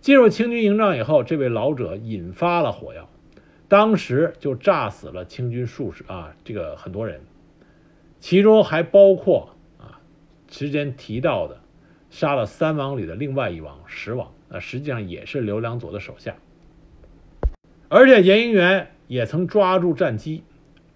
[0.00, 3.09] 进入清军营帐以后，这位老者引发了火药，
[3.70, 7.20] 当时就炸死了清军数十啊，这个很多人，
[8.18, 10.00] 其中还包括啊，
[10.48, 11.60] 之前提到的
[12.10, 14.32] 杀了三王里的另外一王石王。
[14.48, 16.34] 啊实际上也是刘良佐的手下，
[17.88, 20.42] 而且严应元也曾抓住战机，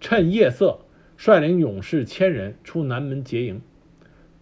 [0.01, 0.81] 趁夜色
[1.17, 3.63] 率领勇士千人出南门劫营，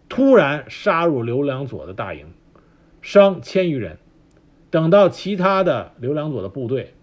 [0.08, 2.32] 突然杀入刘良佐的大营，
[3.02, 3.98] 伤千余人。
[4.70, 6.94] 等到其他的刘良佐的部队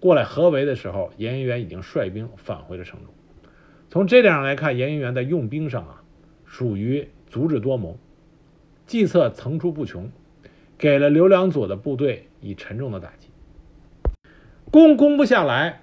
[0.00, 3.12] 过来合围的时候，严应元已经率兵返回了城中。
[3.88, 6.02] 从这点上来看，严应元在用兵上啊，
[6.44, 7.98] 属于足智多谋，
[8.86, 10.10] 计策层出不穷。
[10.78, 13.30] 给了刘良佐的部队以沉重的打击，
[14.70, 15.80] 攻攻不下来，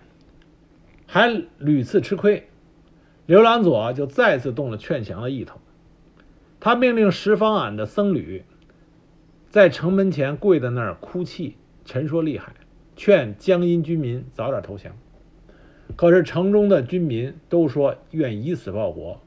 [1.08, 2.47] 还屡次吃亏，
[3.26, 5.60] 刘良佐就再次动了劝降的意头。
[6.60, 8.43] 他命令十方庵的僧侣
[9.49, 12.54] 在城门前跪在那儿哭泣，陈说厉害，
[12.95, 14.95] 劝江阴军民早点投降。
[15.95, 19.21] 可是城中的军民都说愿以死报国，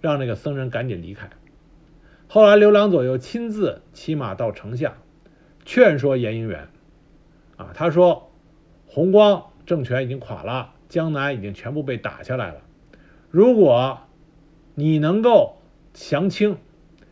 [0.00, 1.30] 让那个僧人赶紧离开。
[2.28, 4.98] 后来刘良佐又亲自骑马到城下。
[5.66, 6.68] 劝说严应元，
[7.56, 8.30] 啊，他说，
[8.86, 12.60] 弘光政权已经垮了，江南已经全部被打下来了。
[13.30, 14.00] 如果
[14.74, 15.56] 你能够
[15.94, 16.58] 降清，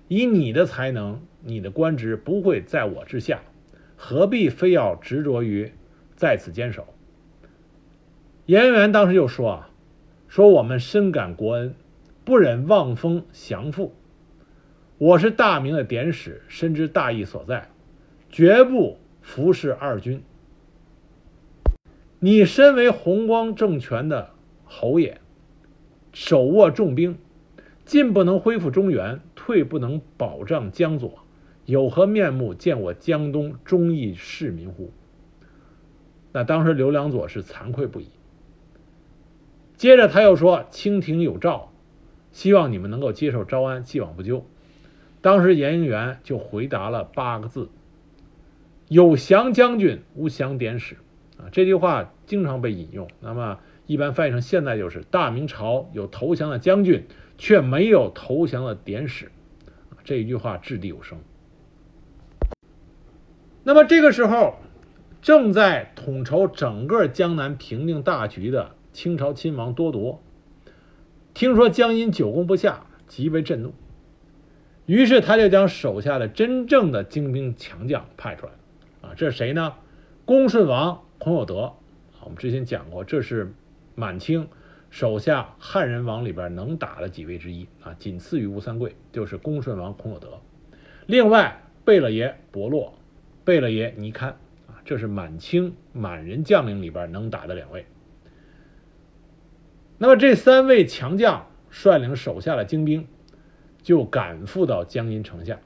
[0.08, 3.40] 以你的才能，你的官职不会在我之下，
[3.96, 5.72] 何必非要执着于
[6.22, 6.86] 在此坚守？
[8.46, 9.70] 严元当时就说啊，
[10.28, 11.74] 说我们深感国恩，
[12.24, 13.92] 不忍望风降附。
[14.98, 17.68] 我是大明的典史，深知大义所在。
[18.30, 20.22] 绝不服侍二军。
[22.20, 24.30] 你身为弘光政权的
[24.62, 25.20] 侯爷，
[26.12, 27.18] 手握重兵，
[27.84, 31.24] 进不能恢复中原，退不能保障江左，
[31.64, 34.92] 有何面目见我江东忠义市民乎？
[36.32, 38.08] 那当时刘良佐是惭愧不已。
[39.76, 41.70] 接着他又说：“清廷有诏，
[42.30, 44.46] 希望你们能够接受招安，既往不咎。”
[45.20, 47.68] 当时严应元就回答了八个字。
[48.88, 50.96] 有降将军，无降典史，
[51.38, 53.08] 啊，这句话经常被引用。
[53.20, 57.06] 那么一般翻译成现在就是：大明朝有投降的将军，
[57.38, 59.30] 却没有投降的典史。
[60.04, 61.18] 这一句话掷地有声。
[63.64, 64.56] 那么这个时候，
[65.22, 70.20] 正在统筹整个江南平定大局的清朝亲王多铎，
[71.32, 73.72] 听说江阴久攻不下，极为震怒，
[74.84, 78.52] 于是他就将手下的真正的精兵强将派出来。
[79.00, 79.74] 啊，这是谁呢？
[80.24, 81.72] 恭顺王孔有德。
[82.24, 83.54] 我们之前讲过，这是
[83.94, 84.48] 满清
[84.90, 90.40] 手下汉人王里边能打的几位之一啊，仅次于吴三桂，就是恭顺王孔有德。
[91.06, 92.92] 另外，贝勒爷伯洛、
[93.44, 94.36] 贝勒爷尼堪，
[94.84, 97.86] 这是满清满人将领里边能打的两位。
[99.98, 103.06] 那么这三位强将率领手下的精兵，
[103.82, 105.60] 就赶赴到江阴城下。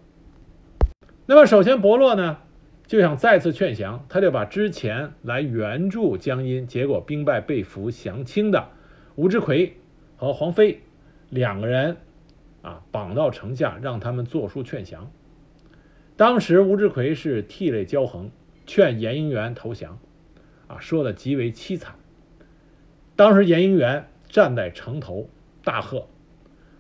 [1.27, 2.39] 那么首先，伯洛呢？
[2.87, 8.69] 就想再次劝降，他就把之前来援助江阴，结果兵败被俘降清的
[9.17, 9.77] 吴之奎
[10.17, 10.83] 和黄飞
[11.29, 11.97] 两个人
[12.63, 15.11] 啊绑到城下，让他们作书劝降。
[16.17, 18.31] 当时吴之奎是涕泪交横，
[18.67, 19.99] 劝严应元投降，
[20.67, 21.95] 啊，说的极为凄惨。
[23.15, 25.31] 当时严应元站在城头
[25.65, 26.07] 大喝，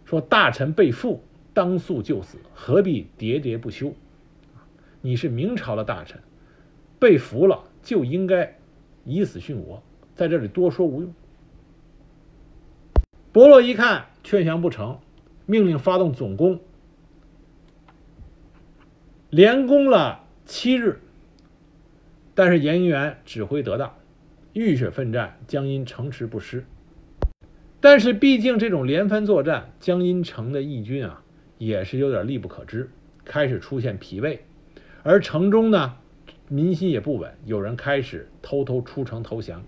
[0.05, 1.22] 说：“大臣被俘，
[1.55, 3.94] 当速就死，何必喋喋不休？
[5.01, 6.20] 你是明朝的大臣，
[6.99, 8.59] 被俘了就应该
[9.05, 9.83] 以死殉国，
[10.14, 11.14] 在这里多说无用。”
[13.33, 14.99] 伯洛一看劝降不成，
[15.46, 16.61] 命令发动总攻。
[19.31, 21.01] 连攻了七日，
[22.37, 23.96] 但是严元指挥得当，
[24.53, 26.64] 浴血奋战，江阴城池不失。
[27.81, 31.22] 但是毕竟这种连番作战，江阴城的义军啊
[31.59, 32.90] 也是有点力不可支，
[33.25, 34.38] 开始出现疲惫。
[35.03, 35.96] 而城中呢，
[36.49, 39.64] 民心也不稳，有人开始偷偷出城投降。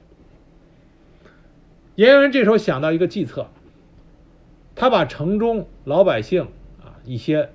[1.97, 3.49] 严元这时候想到一个计策，
[4.77, 6.43] 他把城中老百姓
[6.81, 7.51] 啊一些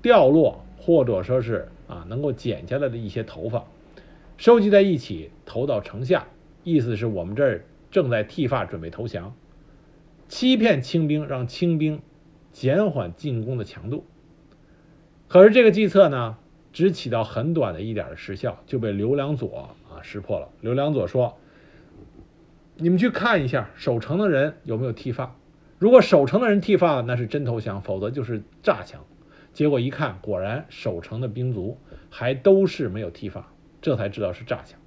[0.00, 0.64] 掉落。
[0.78, 3.64] 或者说是啊，能够剪下来的一些头发，
[4.36, 6.26] 收集在一起，投到城下，
[6.64, 9.32] 意思是我们这儿正在剃发，准备投降，
[10.28, 12.02] 欺骗清兵，让清兵
[12.52, 14.04] 减缓进攻的强度。
[15.28, 16.36] 可是这个计策呢，
[16.72, 19.56] 只起到很短的一点的时效，就被刘良佐
[19.88, 20.48] 啊识破了。
[20.60, 21.38] 刘良佐说
[22.76, 25.36] ：“你们去看一下守城的人有没有剃发，
[25.78, 29.04] 如果守城的人剃发，那是真投降；否则就是诈降。”
[29.54, 31.78] 结果一看，果然守城的兵卒
[32.10, 33.52] 还都是没有剃发，
[33.84, 34.80] 这才知道是诈降。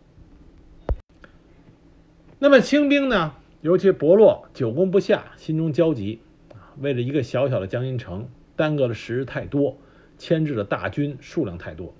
[2.40, 6.20] 那么清兵呢，尤其伯洛久攻不下，心中焦急
[6.52, 9.78] 啊，为了一个小小的江阴城，耽搁了时日太多，
[10.18, 11.94] 牵制的大军数量太多，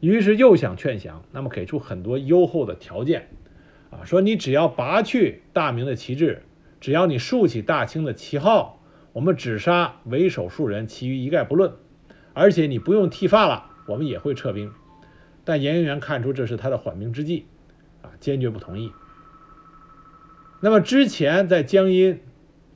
[0.00, 3.28] 于是又想劝降，那么给出很多优厚的条件
[3.90, 6.42] 啊，说你只要拔去大明的旗帜，
[6.80, 8.82] 只要你竖起大清的旗号，
[9.12, 11.72] 我们只杀为首数人，其余一概不论。
[12.32, 14.72] 而且你不用剃发了，我们也会撤兵。
[15.44, 17.46] 但严应元看出这是他的缓兵之计，
[18.02, 18.92] 啊，坚决不同意。
[20.60, 22.20] 那么之前在江阴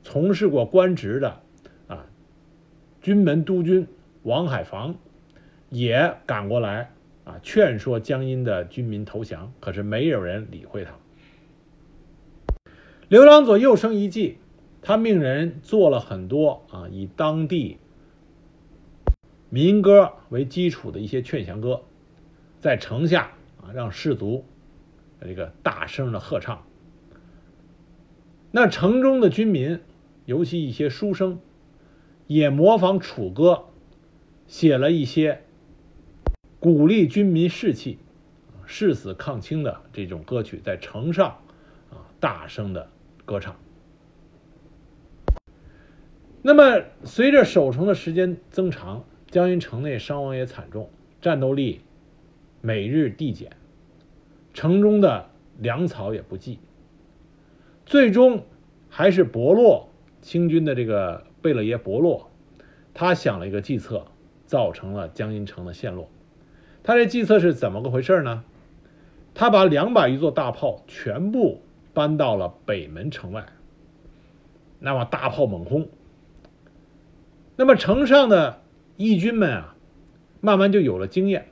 [0.03, 1.41] 从事过官职的
[1.87, 2.07] 啊，
[3.01, 3.87] 军门督军
[4.23, 4.95] 王海防
[5.69, 6.91] 也赶过来
[7.23, 10.95] 啊，劝说江阴的军民投降，可是没有人理会他。
[13.07, 14.39] 刘郎佐又生一计，
[14.81, 17.77] 他命人做了很多啊，以当地。
[19.51, 21.83] 民歌为基础的一些劝降歌，
[22.65, 23.29] 在城下
[23.61, 24.43] 啊，让士卒
[25.21, 26.65] 这个大声的喝唱。
[28.49, 29.81] 那城中的军民，
[30.25, 31.39] 尤其一些书生，
[32.25, 33.65] 也模仿楚歌，
[34.47, 35.43] 写了一些
[36.59, 37.99] 鼓励军民士气、
[38.65, 41.37] 誓死抗清的这种歌曲，在城上
[41.91, 42.89] 啊大声的
[43.25, 43.55] 歌唱。
[46.41, 49.03] 那么，随着守城的时间增长。
[49.29, 50.89] 江阴城内伤亡也惨重，
[51.21, 51.81] 战斗力
[52.65, 53.51] 每日递减，
[54.51, 56.57] 城中的粮草也不济。
[57.85, 58.43] 最终
[58.89, 59.87] 还是伯洛
[60.23, 62.31] 清军的这个贝勒爷伯洛，
[62.95, 64.07] 他想了一个计策，
[64.47, 66.09] 造成了江阴城的陷落。
[66.81, 68.43] 他这计策是怎么个回事呢？
[69.35, 71.61] 他把两百余座大炮全部
[71.93, 73.45] 搬到了北门城外，
[74.79, 75.87] 那么大炮猛轰，
[77.55, 78.63] 那么城上的。
[78.97, 79.75] 义军们啊，
[80.41, 81.47] 慢慢就有了经验，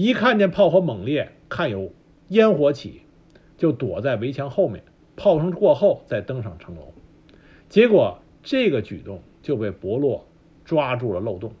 [0.00, 1.90] 一看见炮火猛烈，看有
[2.28, 3.02] 烟火起，
[3.56, 4.84] 就躲在围墙后面，
[5.16, 6.92] 炮声过后再登上城楼。
[7.68, 10.24] 结果这个举动就被伯洛
[10.64, 11.52] 抓住了漏洞。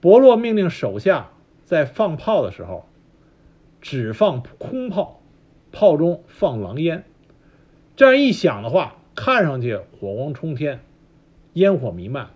[0.00, 1.32] 伯洛命令手下
[1.64, 2.86] 在放炮的时候，
[3.80, 5.20] 只放空炮，
[5.72, 7.02] 炮中放狼烟。
[7.96, 10.84] 这样一响的话，看上去火光冲天，
[11.54, 12.30] 烟火弥漫。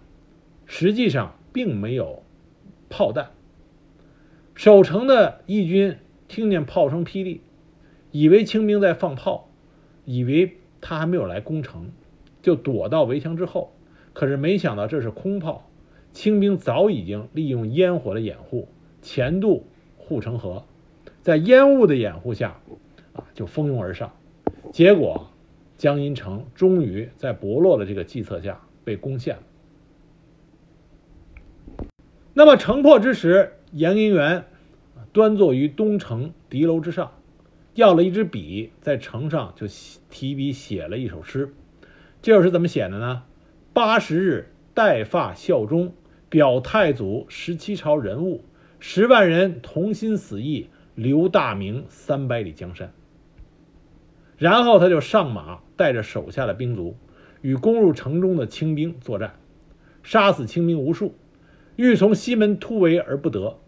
[0.66, 2.24] 实际上并没有
[2.90, 3.30] 炮弹。
[4.58, 7.42] 守城的义军听见炮声霹雳，
[8.10, 9.48] 以为清兵在放炮，
[10.04, 11.92] 以为他还没有来攻城，
[12.42, 13.72] 就躲到围墙之后。
[14.12, 15.70] 可是没想到这是空炮，
[16.12, 18.66] 清兵早已经利用烟火的掩护，
[19.00, 19.64] 前渡
[19.96, 20.64] 护城河，
[21.22, 22.60] 在烟雾的掩护下，
[23.12, 24.12] 啊，就蜂拥而上。
[24.72, 25.30] 结果
[25.76, 29.42] 江阴城终于在伯洛的这个计策下被攻陷了。
[32.34, 34.44] 那么城破之时，严应元
[35.18, 37.10] 端坐于东城敌楼之上，
[37.74, 39.66] 要了一支笔，在城上就
[40.08, 41.52] 提笔写了一首诗。
[42.22, 43.24] 这首诗怎么写的呢？
[43.72, 45.92] 八十日，带发效忠，
[46.28, 48.44] 表太祖十七朝人物，
[48.78, 52.92] 十万人同心死义，留大明三百里江山。
[54.36, 56.94] 然后他就上马，带着手下的兵卒，
[57.40, 59.34] 与攻入城中的清兵作战，
[60.04, 61.16] 杀死清兵无数，
[61.74, 63.58] 欲从西门突围而不得。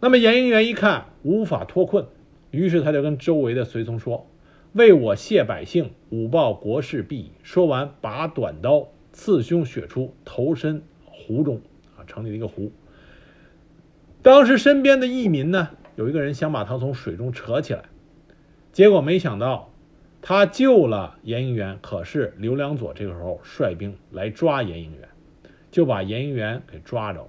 [0.00, 2.06] 那么严应元一看无法脱困，
[2.50, 4.26] 于是他就跟周围的随从说
[4.74, 11.62] ：“为我谢百姓，吾报国事必矣。”说完，拔短刀刺胸血出，投身湖中
[11.96, 12.70] 啊，城里的一个湖。
[14.22, 17.84] 当时身边的义民呢，有一个人想把他从水中扯起来。
[18.72, 19.72] 结果没想到，
[20.20, 25.08] 他救了严应元，可是刘良佐这个时候率兵来抓严应元，
[25.70, 27.28] 就把严应元给抓着了。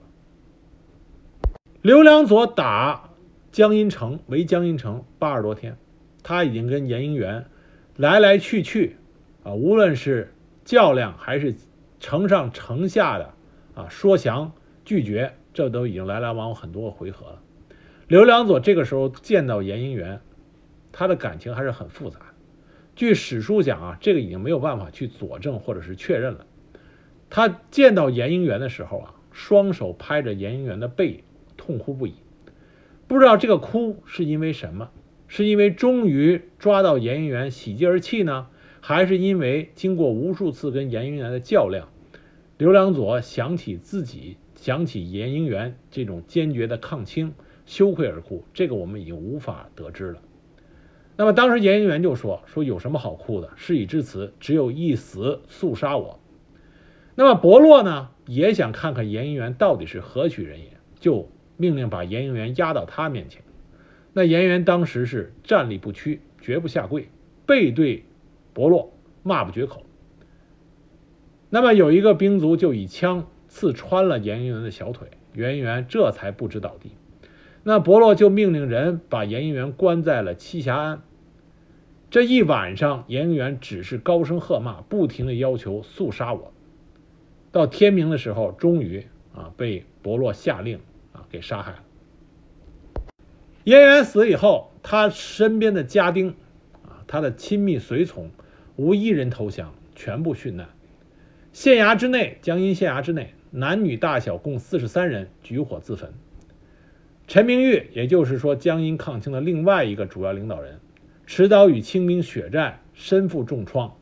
[1.88, 3.12] 刘良佐打
[3.54, 5.78] 江阴城，围江阴城八十多天，
[6.22, 7.46] 他已经跟严应元
[7.96, 8.98] 来来去去，
[9.46, 10.34] 啊，无论是
[10.66, 11.56] 较量还是
[12.02, 13.34] 城上城下的
[13.74, 14.52] 啊说降
[14.84, 17.42] 拒绝，这都已经来来往往很多个回合了。
[18.10, 20.20] 刘良佐这个时候见到严应元。
[20.92, 22.20] 他的感情还是很复杂。
[22.98, 26.46] 据史书讲啊，这个已经没有办法去佐证或者是确认了。
[27.30, 31.24] 他见到严应元的时候啊，双手拍着严应元的背，
[31.68, 32.14] 痛哭不已。
[33.08, 34.90] 不知道这个哭是因为什么？
[35.28, 38.48] 是因为终于抓到严应元喜极而泣呢，
[38.80, 41.90] 还是因为经过无数次跟严应元的较量，
[42.58, 47.34] 刘良佐想起自己，想起严应元这种坚决的抗清，
[47.66, 48.46] 羞愧而哭？
[48.54, 50.22] 这个我们已经无法得知了。
[51.18, 53.52] 那么当时严应元就说：“说有什么好哭的？
[53.58, 56.22] 事已至此，只有一死，速杀我。”
[57.16, 61.28] 那么伯洛呢，也想看看严应元到底是何许人也，就
[61.58, 63.44] 命令把严应元押到他面前。
[64.14, 67.10] 那严元当时是站立不屈，绝不下跪，
[67.46, 68.06] 背对
[68.54, 68.94] 伯洛，
[69.24, 69.84] 骂不绝口。
[71.50, 76.92] 那么有一个兵卒就以枪刺穿了严应元的小腿，严应元这才不知倒地。
[77.64, 81.02] 那伯洛就命令人把严应元关在了栖霞庵。
[82.10, 86.54] 这一晚上，严应元只是高声喝骂，不停的要求速杀我。
[87.52, 89.06] 到天明的时候，终于
[89.36, 90.80] 啊被伯洛下令
[91.30, 91.84] 给杀害了。
[93.64, 96.36] 严元死以后，他身边的家丁
[96.84, 98.32] 啊，他的亲密随从，
[98.76, 100.70] 无一人投降，全部殉难。
[101.52, 106.14] 县衙之内，江阴县衙之内，男女大小共四十三人举火自焚。
[107.28, 110.80] 陈明玉，也就是说江阴抗清的另外一个主要领导人。
[111.26, 113.98] 持刀与清兵血战，身负重创，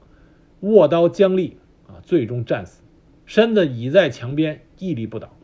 [0.59, 1.57] 握刀僵立，
[1.87, 2.83] 啊，最终战死，
[3.25, 5.34] 身子倚在墙边，屹立不倒。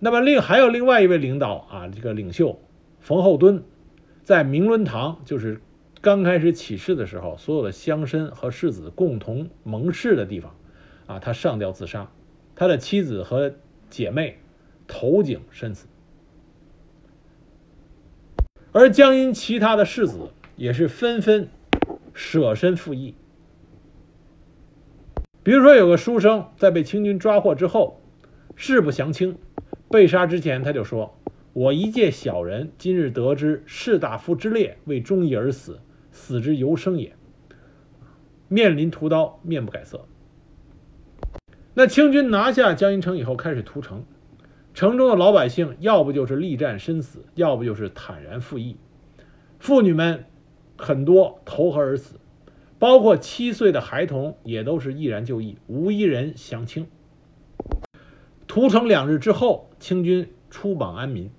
[0.00, 2.60] 那么另还有另外一位领导啊，这个领袖
[3.00, 3.64] 冯厚敦，
[4.22, 5.60] 在明伦堂，就是
[6.00, 10.54] 刚开始起事的时候，所有的乡绅和士子共同盟誓的地方，
[11.06, 12.10] 啊，他上吊自杀，
[12.54, 13.54] 他的妻子和
[13.90, 14.38] 姐妹
[14.86, 15.88] 投井身死。
[18.70, 21.48] 而江阴其他的士子也是纷纷
[22.14, 23.14] 舍身赴义。
[25.42, 28.00] 比如说，有个书生在被清军抓获之后，
[28.54, 29.38] 誓不降清，
[29.90, 31.18] 被杀之前他就说
[31.54, 35.80] ：“我一介小人，今日得知士大夫之烈为忠义而死，
[36.10, 37.14] 死之犹生也。”
[38.48, 40.06] 面临屠刀，面不改色。
[41.74, 44.04] 那清军拿下江阴城以后，开始屠城。
[44.74, 48.76] 城中的老百姓，要不就是力战身死，要不就是坦然赴义。
[49.58, 50.24] 妇女们
[50.76, 52.20] 很多投河而死，
[52.78, 56.86] 包括七岁的孩童也都是毅然就义，无一人降清。
[58.48, 61.30] 屠城两日之后，清军出榜安民，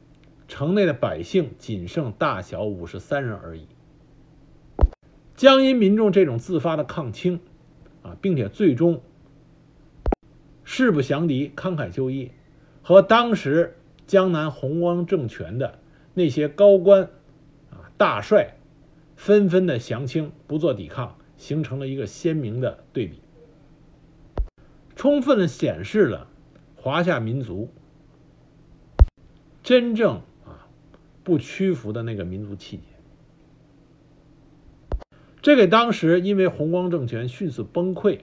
[0.48, 3.66] 城内的百姓仅剩大小五十三人而已。
[5.36, 7.40] 江阴民众这种自发的抗清，
[8.04, 9.02] 啊，并且最终
[10.64, 12.30] 誓不降敌，慷慨就义。
[12.84, 15.80] 和当时江南弘光政权的
[16.14, 17.10] 那些高官
[17.72, 18.56] 啊大帅
[19.16, 23.20] 纷纷的降清，不做抵抗，形成了一个鲜明的对比，
[24.96, 26.29] 充分的显示了
[26.82, 27.70] 华夏民族
[29.62, 30.66] 真正啊
[31.26, 32.84] 不屈服的那个民族气节。
[35.42, 38.20] 这给当时因为弘光政权迅速崩溃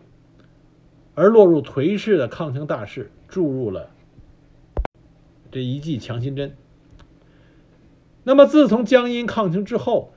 [1.15, 3.91] 而落入颓势的抗清大势注入了。
[5.51, 6.57] 这一剂强心针。
[8.25, 10.13] 那么，自从江阴抗清之后，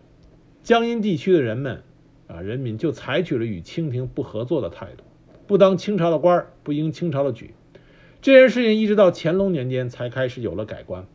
[0.63, 1.83] 江阴地区的人们
[2.27, 5.03] 啊，人民就采取了与清廷不合作的态度，
[5.45, 7.53] 不当清朝的官不应清朝的举。
[8.21, 11.05] 这件事情一直到乾隆年间才开始有了改观。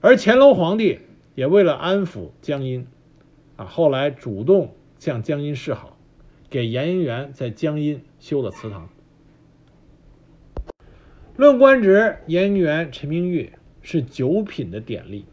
[0.00, 1.00] 而乾隆皇帝
[1.34, 2.86] 也为了安抚江阴，
[3.56, 5.98] 啊，后来主动向江阴示好，
[6.48, 8.88] 给严应元在江阴修了祠堂。
[11.36, 15.26] 论官职，严元、陈明玉是九品的典例。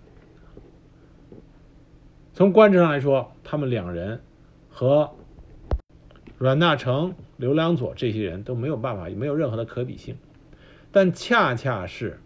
[2.34, 4.22] 从官职上来说，他们两人
[4.70, 5.15] 和
[6.38, 10.18] 阮大铖、刘良佐这些人都没有办法，没有任何的可比性。
[11.00, 12.20] 但恰恰是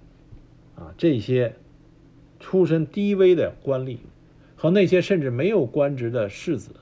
[0.77, 1.55] 啊，这些
[2.39, 3.97] 出身低微的官吏
[4.55, 6.77] 和那些甚至没有官职的士子、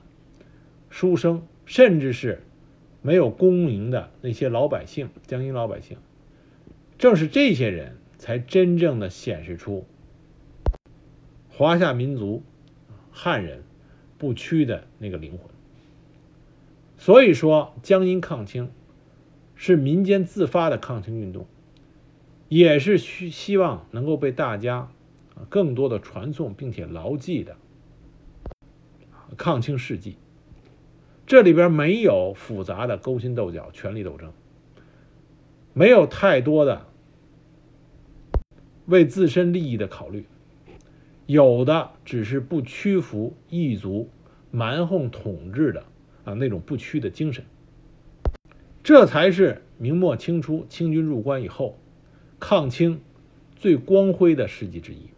[0.88, 2.44] 书生，甚至是
[3.02, 5.98] 没有功名的那些老百姓、江阴老百姓。
[6.96, 9.84] 正是这些人才真正的显示出
[11.48, 12.44] 华夏民族
[13.10, 13.64] 汉人
[14.16, 15.40] 不屈的那个灵魂。
[16.98, 18.70] 所以说，江阴抗清
[19.56, 21.48] 是民间自发的抗清运动，
[22.50, 24.90] 也是希希望能够被大家
[25.48, 27.56] 更多的传颂并且牢记的
[29.38, 30.16] 抗清事迹。
[31.26, 34.32] 这里边没有复杂的勾心斗角、权力斗争，
[35.72, 36.86] 没有太多的。
[38.86, 40.26] 为自身利益的考虑，
[41.26, 44.10] 有的只是不屈服异族
[44.50, 45.84] 蛮横统治的
[46.24, 47.44] 啊那种不屈的精神。
[48.82, 51.78] 这才是明末清初清军入关以后
[52.40, 53.00] 抗清
[53.54, 55.10] 最光辉的事迹之一。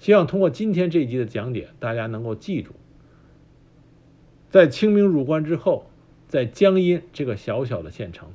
[0.00, 2.72] 希望通过今天这一集的讲解，大家能够记住，
[4.48, 5.90] 在清兵入关之后，
[6.26, 8.30] 在江阴这个小小的县城，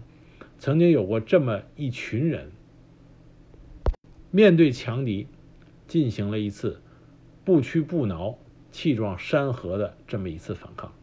[0.60, 2.52] 曾经有过这么一群人。
[4.30, 5.28] 面对强敌，
[5.88, 6.82] 进行了一次
[7.44, 8.38] 不屈不挠、
[8.72, 10.94] 气壮山河的这么一次反抗。